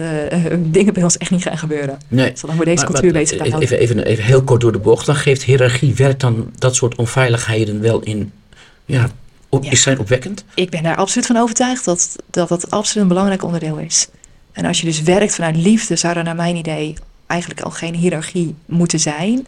[0.76, 1.98] dingen bij ons echt niet gaan gebeuren.
[2.08, 2.32] Nee.
[2.34, 3.60] Zolang we deze Maar- cultuur maar bezig houden.
[3.60, 5.06] even, even, even heel kort door de bocht.
[5.06, 8.32] Dan geeft hiërarchie, werkt dan dat soort onveiligheden wel in,
[8.84, 9.10] ja,
[9.50, 9.70] op, Ja.
[9.70, 10.44] is zijn opwekkend?
[10.54, 14.08] Ik ben daar absoluut van overtuigd dat, dat dat absoluut een belangrijk onderdeel is.
[14.52, 16.94] En als je dus werkt vanuit liefde, zou er naar mijn idee
[17.26, 19.46] eigenlijk al geen hiërarchie moeten zijn.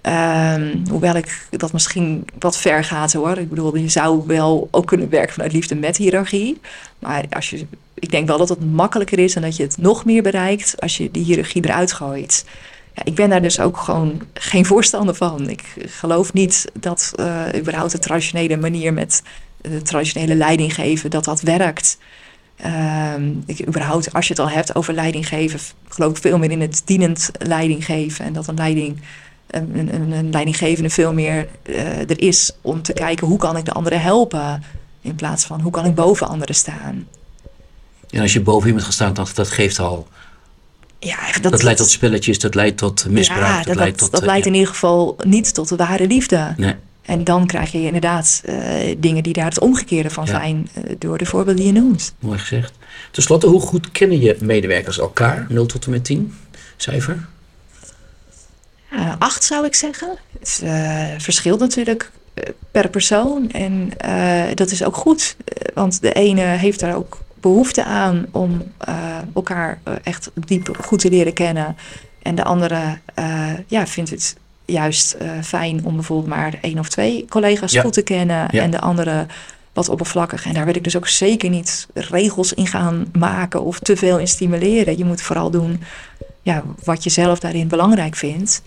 [0.00, 3.38] Ehm, hoewel ik dat misschien wat ver gaat hoor.
[3.38, 6.60] Ik bedoel, je zou wel ook kunnen werken vanuit liefde met hiërarchie.
[6.98, 10.04] Maar als je, ik denk wel dat het makkelijker is en dat je het nog
[10.04, 12.44] meer bereikt als je die hiërarchie eruit gooit.
[12.94, 15.48] Ja, ik ben daar dus ook gewoon geen voorstander van.
[15.48, 19.22] Ik geloof niet dat eh überhaupt de traditionele manier met
[19.60, 21.98] de traditionele leiding geven, dat dat werkt.
[22.56, 26.50] Ehm, ik, überhaupt, als je het al hebt over leiding geven, geloof ik veel meer
[26.50, 28.24] in het dienend leiding geven.
[28.24, 29.00] En dat een leiding,
[29.46, 33.64] een, een, een leidinggevende veel meer eh, er is om te kijken hoe kan ik
[33.64, 34.62] de anderen helpen.
[35.00, 37.06] In plaats van hoe kan ik boven anderen staan.
[38.10, 40.08] En als je boven iemand gaat staan, dat geeft al.
[41.04, 43.42] Ja, Dat, leidt tot spelletjes, dat leidt tot misbruik.
[43.42, 44.10] ja, dat, dat, leidt dat, tot.
[44.10, 44.50] dat eh, leidt ja.
[44.50, 46.54] in ieder geval niet tot de ware liefde.
[46.56, 46.74] Nee.
[47.02, 50.30] En dan krijg je inderdaad eh, dingen die daar het omgekeerde van Ja.
[50.30, 52.14] zijn eh, door de voorbeelden die je noemt.
[52.18, 52.72] Mooi gezegd.
[53.10, 55.46] Ten slotte, hoe goed kennen je medewerkers elkaar?
[55.48, 56.34] 0 tot en met 10?
[56.76, 57.26] Cijfer?
[58.90, 60.18] Ja, acht zou ik zeggen.
[60.40, 62.10] Het verschilt natuurlijk
[62.70, 63.50] per persoon.
[63.50, 63.92] En
[64.54, 65.36] dat is ook goed.
[65.74, 68.94] Want de ene heeft daar ook behoefte aan om eh,
[69.34, 71.76] elkaar eh, echt diep goed te leren kennen.
[72.22, 77.26] En de andere eh, ja, vindt het juist fijn om bijvoorbeeld maar één of twee
[77.28, 77.82] collega's Ja.
[77.82, 78.48] goed te kennen.
[78.50, 78.62] Ja.
[78.62, 79.26] En de andere
[79.72, 80.46] wat oppervlakkig.
[80.46, 84.18] En daar wil ik dus ook zeker niet regels in gaan maken of te veel
[84.18, 84.98] in stimuleren.
[84.98, 85.82] Je moet vooral doen
[86.42, 88.62] ja, wat je zelf daarin belangrijk vindt.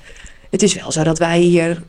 [0.50, 1.84] Het is wel zo dat wij hier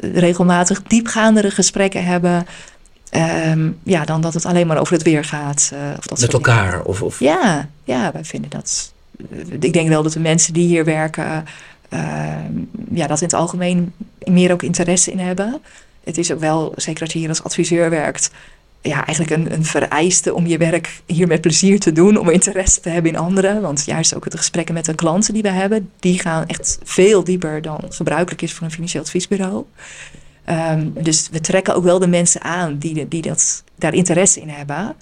[0.00, 2.46] regelmatig diepgaandere gesprekken hebben.
[3.12, 5.70] Ehm, ja, dan dat het alleen maar over het weer gaat.
[5.72, 6.46] eh, of dat Met dingen.
[6.46, 6.82] elkaar?
[6.82, 7.20] Of, of...
[7.20, 8.92] Ja, ja, wij vinden dat.
[9.60, 11.44] Ik denk wel dat de mensen die hier werken,
[11.88, 12.52] ehm,
[12.90, 13.92] ja, dat in het algemeen
[14.24, 15.60] meer ook interesse in hebben.
[16.04, 18.30] Het is ook wel, zeker als je hier als adviseur werkt,
[18.80, 22.80] ja, eigenlijk een, een vereiste om je werk hier met plezier te doen, om interesse
[22.80, 23.60] te hebben in anderen.
[23.60, 27.24] Want juist ook de gesprekken met de klanten die we hebben, die gaan echt veel
[27.24, 29.64] dieper dan gebruikelijk is voor een financieel adviesbureau.
[30.52, 34.48] Ehm, dus we trekken ook wel de mensen aan die, die dat, daar interesse in
[34.48, 34.94] hebben.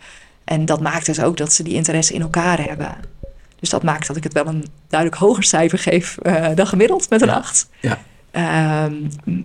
[0.44, 2.96] En dat maakt dus ook dat ze die interesse in elkaar hebben.
[3.60, 7.10] Dus dat maakt dat ik het wel een duidelijk hoger cijfer geef eh, dan gemiddeld
[7.10, 7.34] met een Ja.
[7.34, 7.68] 8.
[7.80, 7.98] Ja.
[8.30, 8.92] Ehm,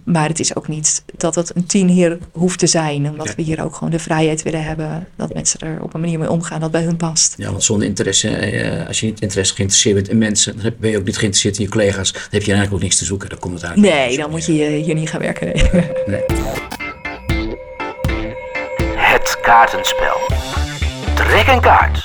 [0.04, 3.10] maar het is ook niet dat het een 10 hier hoeft te zijn.
[3.10, 3.34] Omdat Ja.
[3.36, 5.08] we hier ook gewoon de vrijheid willen hebben.
[5.16, 7.34] Dat mensen er op een manier mee omgaan dat bij hun past.
[7.38, 10.90] Ja, want zonder interesse, eh, als je niet interesse geïnteresseerd bent in mensen, dan ben
[10.90, 12.12] je ook niet geïnteresseerd in je collega's.
[12.12, 13.30] Dan heb je eigenlijk ook niks te zoeken.
[13.30, 13.76] Dan komt het uit.
[13.78, 15.48] Nee, dan moet je hier niet gaan werken.
[15.48, 15.90] nee.
[16.06, 16.22] Nee.
[18.98, 20.18] Het kaartenspel.
[21.16, 22.05] Trek een kaart.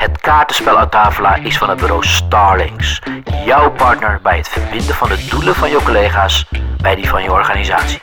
[0.00, 3.00] Het kaartenspel uit Tafela is van het bureau Starlings.
[3.44, 6.46] Jouw partner bij het verbinden van de doelen van je collega's
[6.82, 8.00] bij die van je organisatie.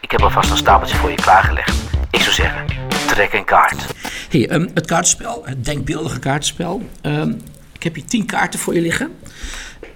[0.00, 1.76] Ik heb alvast een stapeltje voor je klaargelegd.
[2.10, 2.66] Ik zou zeggen,
[3.06, 3.86] trek een kaart.
[4.30, 6.82] Hey, ehm, het kaartspel, het denkbeeldige kaartspel.
[7.02, 7.30] Ehm,
[7.72, 9.18] ik heb hier tien kaarten voor je liggen.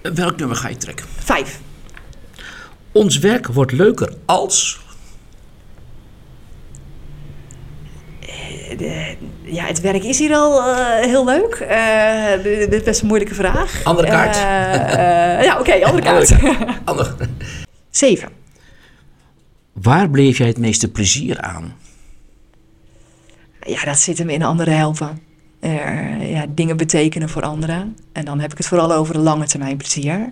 [0.01, 1.05] Welk nummer ga je trekken?
[1.17, 1.59] Vijf.
[2.91, 4.79] Ons werk wordt leuker als.
[9.43, 11.53] Ja, het werk is hier al eh, heel leuk.
[11.55, 13.83] Eh, Dit is best een moeilijke vraag.
[13.83, 14.35] Andere kaart.
[14.35, 16.33] Eh, eh, ja, oké, andere kaart.
[16.85, 17.15] Ander.
[17.89, 18.29] Zeven.
[19.73, 21.75] Waar bleef jij het meeste plezier aan?
[23.61, 25.19] Ja, dat zit hem in anderen helpen.
[25.59, 27.97] Eh, ja, dingen betekenen voor anderen.
[28.11, 30.27] En dan heb ik het vooral over de lange termijn plezier.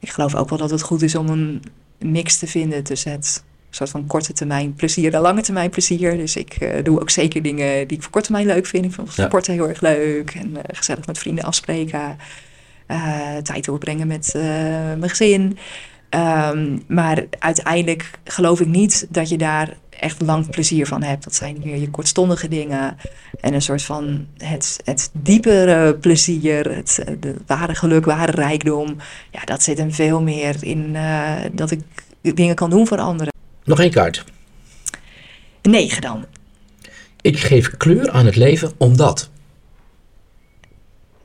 [0.00, 1.62] Ik geloof ook wel dat het goed is om een
[1.98, 6.16] mix te vinden tussen het soort van korte termijn plezier en lange termijn plezier.
[6.16, 8.84] Dus ik eh, doe ook zeker dingen die ik voor korte termijn leuk vind.
[8.84, 9.24] Ik vind Ja.
[9.26, 12.16] sporten heel erg leuk en eh, gezellig met vrienden afspreken.
[12.86, 14.30] eh, tijd doorbrengen met
[14.98, 15.58] mijn gezin.
[16.08, 21.24] Ehm, maar uiteindelijk geloof ik niet dat je daar echt lang plezier van hebt.
[21.24, 22.96] Dat zijn meer je kortstondige dingen.
[23.40, 28.96] En een soort van het, het diepere plezier, het de ware geluk, ware rijkdom.
[29.30, 30.96] Ja, dat zit hem veel meer in
[31.52, 31.80] dat ik
[32.20, 33.32] dingen kan doen voor anderen.
[33.68, 34.24] Nog één kaart.
[35.62, 36.24] Negen dan.
[37.20, 39.28] Ik geef kleur aan het leven omdat.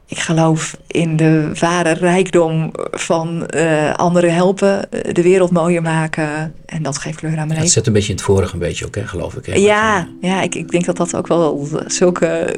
[0.08, 6.53] Ik geloof in de ware rijkdom van eh, anderen helpen, eh, de wereld mooier maken.
[6.65, 7.71] En dat geeft kleur aan mijn Dat leven.
[7.73, 9.45] zit een beetje in het vorige, een beetje ook, hè, geloof ik.
[9.45, 9.53] Hè?
[9.53, 12.56] Ja, ja ik, ik denk dat dat ook wel zulke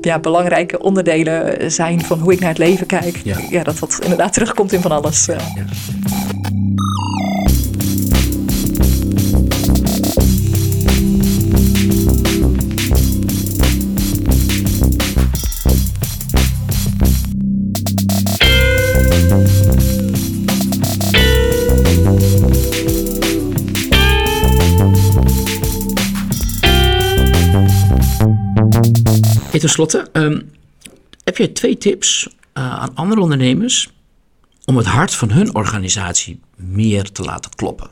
[0.00, 3.20] ja, belangrijke onderdelen zijn van hoe ik naar het leven kijk.
[3.50, 3.62] Ja.
[3.62, 5.28] dat dat inderdaad terugkomt in van alles.
[5.28, 5.38] eh.
[5.54, 5.64] Ja.
[29.68, 30.40] Ten slotte, ehm,
[31.24, 33.90] heb je twee tips eh, aan andere ondernemers
[34.64, 37.90] om het hart van hun organisatie meer te laten kloppen?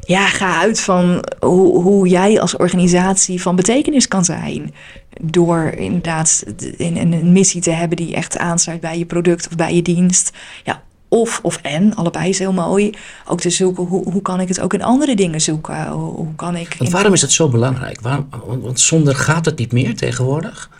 [0.00, 4.74] Ja, ga uit van hoe, hoe jij als organisatie van betekenis kan zijn.
[5.20, 6.44] Door inderdaad
[6.76, 10.36] een, een, missie te hebben die echt aansluit bij je product of bij je dienst.
[10.64, 12.94] Ja, of, of en, allebei is heel mooi.
[13.26, 15.88] Ook te zoeken, hoe, hoe kan ik het ook in andere dingen zoeken?
[15.88, 16.74] Hoe, hoe kan ik...
[16.78, 18.00] Want waarom is dat zo belangrijk?
[18.00, 20.70] Waarom, want, zonder gaat het niet meer tegenwoordig?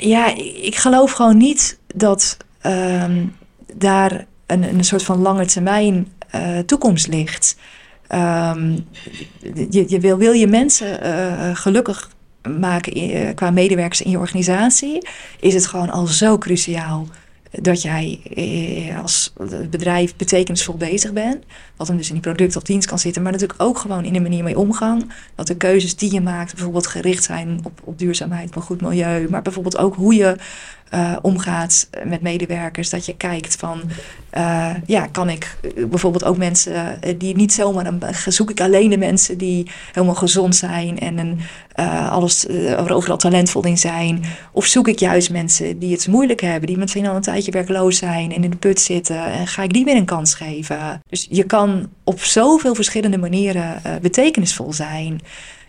[0.00, 3.24] Ja, ik geloof gewoon niet dat ehm,
[3.74, 7.56] daar een, een soort van lange termijn eh, toekomst ligt.
[8.06, 8.78] Ehm,
[9.70, 12.10] je, je wil, wil je mensen eh, gelukkig
[12.58, 15.08] maken in- eh, qua medewerkers in je organisatie,
[15.40, 17.06] is het gewoon al zo cruciaal
[17.50, 19.32] dat jij eh, als
[19.70, 21.44] bedrijf betekenisvol bezig bent.
[21.76, 24.12] Wat hem dus in die product of dienst kan zitten, maar natuurlijk ook gewoon in
[24.12, 25.12] de manier mee omgang.
[25.34, 28.80] Dat de keuzes die je maakt bijvoorbeeld gericht zijn op, op duurzaamheid, op een goed
[28.80, 29.28] milieu.
[29.30, 30.36] Maar bijvoorbeeld ook hoe je
[30.90, 32.90] eh, omgaat met medewerkers.
[32.90, 33.82] Dat je kijkt van,
[34.30, 35.56] eh, ja, kan ik
[35.88, 37.92] bijvoorbeeld ook mensen die niet zomaar,
[38.28, 41.40] zoek ik alleen de mensen die helemaal gezond zijn en een,
[41.76, 44.24] eh, alles eh, overal talentvol in zijn.
[44.52, 47.98] Of zoek ik juist mensen die het moeilijk hebben, die misschien al een tijdje werkloos
[47.98, 49.24] zijn en in de put zitten.
[49.24, 51.02] En ga ik die weer een kans geven?
[51.08, 55.20] Dus je kan op zoveel verschillende manieren eh, betekenisvol zijn.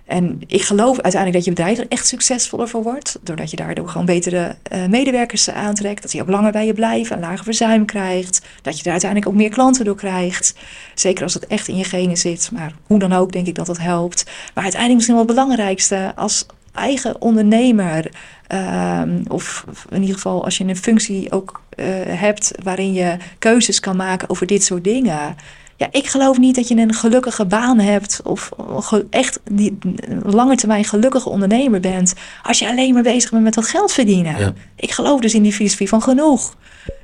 [0.07, 3.19] En ik geloof uiteindelijk dat je bedrijf er echt succesvoller voor wordt.
[3.21, 6.01] Doordat je daardoor gewoon betere eh, medewerkers aantrekt.
[6.01, 8.41] Dat die ook langer bij je blijven, een lager verzuim krijgt.
[8.61, 10.55] Dat je er uiteindelijk ook meer klanten door krijgt.
[10.95, 12.49] Zeker als het echt in je genen zit.
[12.53, 14.23] Maar hoe dan ook denk ik dat dat helpt.
[14.25, 18.11] Maar uiteindelijk misschien wel het belangrijkste als eigen ondernemer.
[18.47, 23.79] ehm, of in ieder geval als je een functie ook eh, hebt waarin je keuzes
[23.79, 25.35] kan maken over dit soort dingen.
[25.77, 28.49] Ja, ik geloof niet dat je een gelukkige baan hebt of
[29.09, 29.77] echt die
[30.23, 32.13] lange termijn gelukkige ondernemer bent
[32.43, 34.39] als je alleen maar bezig bent met dat geld verdienen.
[34.39, 34.53] Ja.
[34.75, 36.55] Ik geloof dus in die filosofie van genoeg.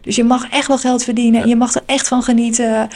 [0.02, 2.88] Dus je mag echt wel geld verdienen en je mag er echt van genieten.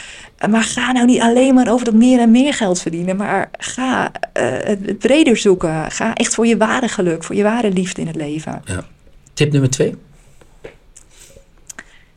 [0.50, 4.12] Maar ga nou niet alleen maar over dat meer en meer geld verdienen, maar ga
[4.34, 5.92] eh, het het breder zoeken.
[5.92, 8.62] Ga echt voor je ware geluk, voor je ware liefde in het leven.
[8.66, 8.84] Ja.
[9.34, 9.96] Tip nummer twee.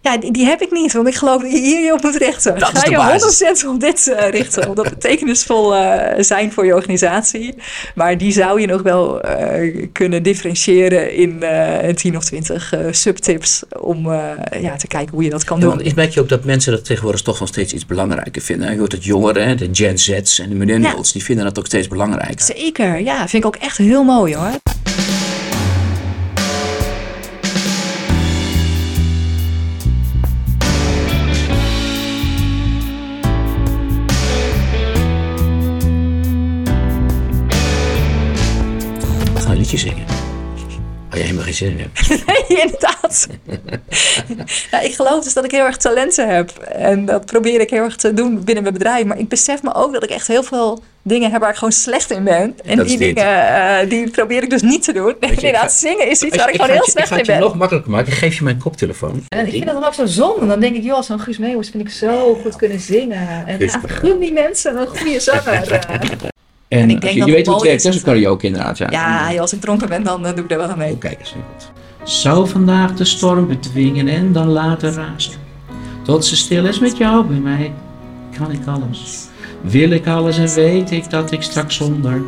[0.03, 2.17] Ja, die, die heb ik niet, want ik geloof dat je hier je op moet
[2.17, 2.59] richten.
[2.59, 3.63] Dat is Ga je basis.
[3.65, 7.55] 100% op dit eh, richten, op dat betekenisvol eh, zijn voor je organisatie.
[7.95, 12.81] Maar die zou je nog wel eh, kunnen differentiëren in eh 10 of 20 eh,
[12.91, 14.13] subtips om
[14.61, 15.75] ja, te kijken hoe je dat kan Ja, doen.
[15.75, 18.73] want ik merk je ook dat mensen dat tegenwoordig toch wel steeds iets belangrijker vinden.
[18.73, 21.89] Je hoort het jongeren, de Gen Z's en de millennials, die vinden dat ook steeds
[21.89, 22.41] belangrijker.
[22.57, 24.51] Zeker, ja, vind ik ook echt heel mooi hoor.
[39.71, 40.05] Liedje zingen.
[41.09, 42.09] Waar je helemaal geen zin in hebt.
[42.49, 43.27] Nee, inderdaad.
[44.71, 46.51] ja, ik geloof dus dat ik heel erg talenten heb.
[46.59, 49.05] En dat probeer ik heel erg te doen binnen mijn bedrijf.
[49.05, 51.73] Maar ik besef me ook dat ik echt heel veel dingen heb waar ik gewoon
[51.73, 52.57] slecht in ben.
[52.65, 55.15] En Dat die dingen, eh, die probeer ik dus niet te doen.
[55.21, 57.13] je, inderdaad, ga- zingen is iets waar ik, ik gewoon heel het je- slecht Ik
[57.13, 57.41] ga in het je ben.
[57.49, 58.13] nog makkelijker maken.
[58.13, 59.25] Ik geef je mijn koptelefoon.
[59.29, 60.47] En ik vind dat dan ook zo zonde.
[60.47, 63.47] Dan denk ik, joh, zo'n Guus Meeuwis vind ik zo goed kunnen zingen.
[63.47, 65.87] En ja, gun die mensen een goede zanger.
[66.71, 68.47] En, ik denk je, dat je weet hoe het werkt, is hè, zo'n dat- karaoke
[68.47, 68.79] inderdaad.
[68.79, 70.99] Ja, als ik dronken ben, dan eh, doe ik er wel aan mee.
[70.99, 71.71] Kijk eens, goed.
[72.03, 75.33] Zou vandaag de storm bedwingen en dan later razen.
[76.03, 77.73] Tot ze stil is met jou bij mij,
[78.39, 79.29] kan ik alles.
[79.61, 82.23] Wil ik alles en weet ik dat ik straks zonder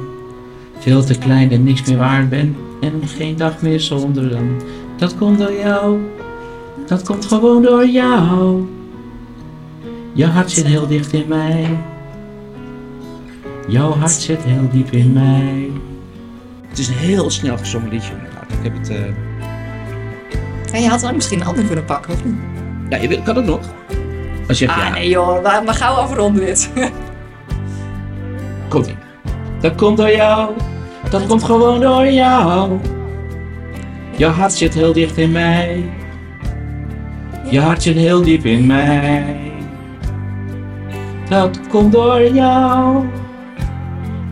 [0.78, 4.62] veel te klein en niks meer waard ben en geen dag meer zonder dan.
[4.96, 5.98] Dat komt door jou,
[6.86, 8.66] dat komt gewoon door jou.
[10.12, 11.76] Je hart zit heel dicht in mij.
[13.68, 15.70] Jouw hart zit heel diep in mij.
[16.68, 18.52] Het is een heel snel gezongen liedje inderdaad.
[18.52, 18.90] Ik heb het...
[18.90, 18.98] Uh...
[20.72, 22.34] Ja, je had dan misschien een ander kunnen pakken, of niet?
[22.88, 23.60] Ja, je kan het nog.
[24.48, 24.90] Als je ah, ja.
[24.90, 26.70] nee joh, we, we gaan afronden dit.
[28.68, 28.96] komt ie.
[29.60, 30.50] Dat komt door jou.
[31.10, 32.78] Dat komt gewoon door jou.
[34.16, 35.90] Je hart zit heel dicht in mij.
[37.50, 39.40] Je hart zit heel diep in mij.
[41.28, 43.04] Dat komt door jou.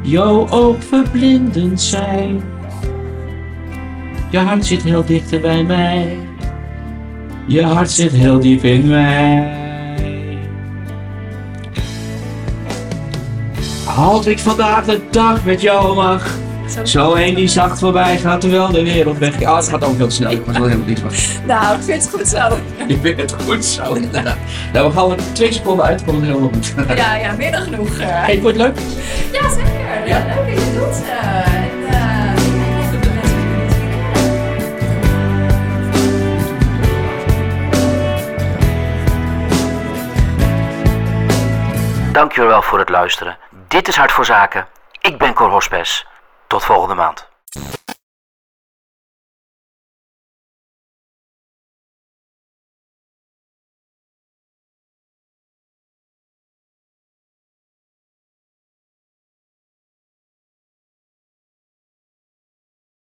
[0.03, 2.43] Jouw oog verblindend zijn.
[4.31, 6.19] Je hart zit heel dicht bij mij.
[7.47, 9.59] Je hart zit heel diep in mij.
[13.97, 16.39] Als ik vandaag de dag met jou mag.
[16.83, 19.41] Zo een die zacht voorbij gaat terwijl de wereld weg.
[19.41, 20.31] Ja, het gaat ook heel snel.
[20.31, 21.11] Ik was wel helemaal niet van.
[21.47, 22.59] Nou, ik vind het goed zo.
[22.87, 23.97] Ik vind het goed zo.
[24.73, 26.75] Nou, we gaan er twee seconden uit, komt helemaal goed.
[26.97, 27.89] Ja, ja, meer dan genoeg.
[27.89, 28.07] Uh.
[28.07, 28.79] Hey, wordt het leuk?
[29.33, 30.07] Ja, zeker.
[30.07, 30.25] Ja.
[30.27, 31.03] Leuk dat je het doet.
[31.07, 31.71] Uh,
[42.13, 43.37] Dankjewel voor het luisteren.
[43.69, 44.67] Dit is Hart voor Zaken.
[45.01, 46.07] Ik ben Cor Hospes.
[46.51, 47.29] Tot volgende maand.